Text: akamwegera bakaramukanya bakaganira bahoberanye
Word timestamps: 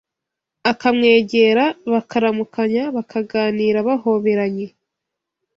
akamwegera 0.71 1.65
bakaramukanya 1.93 2.83
bakaganira 2.95 3.77
bahoberanye 3.87 4.65